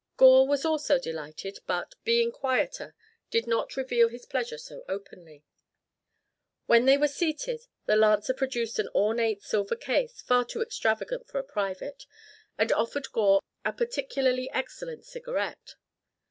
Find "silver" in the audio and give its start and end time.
9.43-9.75